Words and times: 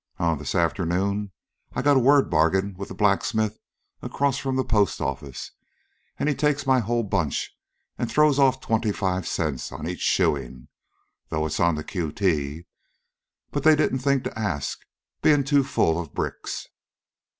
Huh! 0.15 0.33
This 0.33 0.55
afternoon 0.55 1.31
I 1.73 1.83
got 1.83 1.95
a 1.95 1.99
word 1.99 2.27
bargain 2.31 2.73
with 2.75 2.87
the 2.89 2.95
blacksmith 2.95 3.59
across 4.01 4.39
from 4.39 4.55
the 4.55 4.63
post 4.63 4.99
office; 4.99 5.51
an' 6.17 6.25
he 6.27 6.33
takes 6.33 6.65
my 6.65 6.79
whole 6.79 7.03
bunch 7.03 7.55
an' 7.99 8.07
throws 8.07 8.39
off 8.39 8.59
twenty 8.61 8.91
five 8.91 9.27
cents 9.27 9.71
on 9.71 9.87
each 9.87 9.99
shoein', 10.01 10.69
though 11.29 11.45
it's 11.45 11.59
on 11.59 11.75
the 11.75 11.83
Q. 11.83 12.11
T. 12.11 12.65
But 13.51 13.61
they 13.61 13.75
didn't 13.75 13.99
think 13.99 14.23
to 14.23 14.39
ask, 14.39 14.79
bein' 15.21 15.43
too 15.43 15.63
full 15.63 15.99
of 16.01 16.15
bricks." 16.15 16.65